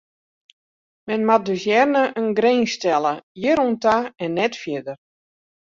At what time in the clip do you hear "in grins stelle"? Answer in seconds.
2.21-3.13